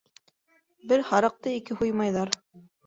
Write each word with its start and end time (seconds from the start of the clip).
Бер 0.93 1.05
һарыҡты 1.11 1.55
ике 1.61 1.81
һуймайҙар. 1.85 2.39